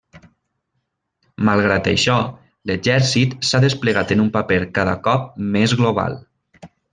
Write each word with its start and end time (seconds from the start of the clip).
Malgrat 1.49 1.89
això, 1.91 2.15
l'Exèrcit 2.69 3.37
s'ha 3.51 3.61
desplegat 3.67 4.15
en 4.17 4.25
un 4.27 4.33
paper 4.39 4.59
cada 4.79 4.97
cop 5.11 5.29
més 5.59 5.77
global. 5.83 6.19